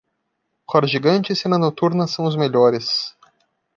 Roda 0.71 0.87
gigante 0.93 1.31
e 1.31 1.35
cena 1.35 1.59
noturna 1.59 2.07
são 2.07 2.25
os 2.25 2.35
melhores 2.35 3.15